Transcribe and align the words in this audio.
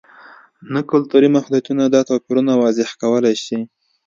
نه 0.73 0.81
کلتوري 0.91 1.27
محدودیتونه 1.35 1.83
دا 1.95 2.01
توپیرونه 2.09 2.53
واضح 2.63 2.89
کولای 3.01 3.35
شي. 3.45 3.59